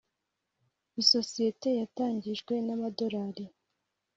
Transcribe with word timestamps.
isosiyete 1.01 1.69
yatangijwe 1.79 2.53
n’amadorari 2.65 3.43